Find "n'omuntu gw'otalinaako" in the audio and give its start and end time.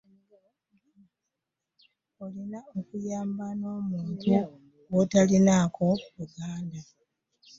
3.59-5.87